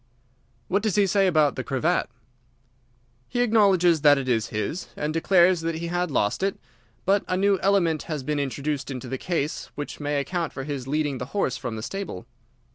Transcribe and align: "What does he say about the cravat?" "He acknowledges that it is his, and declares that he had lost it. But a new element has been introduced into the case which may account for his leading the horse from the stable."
"What 0.67 0.81
does 0.81 0.95
he 0.95 1.05
say 1.05 1.27
about 1.27 1.55
the 1.55 1.63
cravat?" 1.63 2.07
"He 3.29 3.41
acknowledges 3.41 4.01
that 4.01 4.17
it 4.17 4.27
is 4.27 4.47
his, 4.47 4.87
and 4.97 5.13
declares 5.13 5.61
that 5.61 5.75
he 5.75 5.89
had 5.89 6.09
lost 6.09 6.41
it. 6.41 6.57
But 7.05 7.23
a 7.27 7.37
new 7.37 7.59
element 7.61 8.01
has 8.09 8.23
been 8.23 8.39
introduced 8.39 8.89
into 8.89 9.07
the 9.07 9.19
case 9.19 9.69
which 9.75 9.99
may 9.99 10.19
account 10.19 10.53
for 10.53 10.63
his 10.63 10.87
leading 10.87 11.19
the 11.19 11.25
horse 11.37 11.55
from 11.55 11.75
the 11.75 11.83
stable." 11.83 12.25